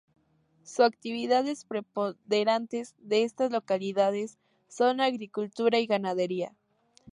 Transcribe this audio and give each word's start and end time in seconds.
Su 0.63 0.81
actividades 0.81 1.63
preponderantes 1.63 2.95
de 2.97 3.21
estas 3.23 3.51
localidades 3.51 4.39
son 4.67 4.97
la 4.97 5.05
agricultura 5.05 5.77
y 5.77 5.85
ganadería. 5.85 6.55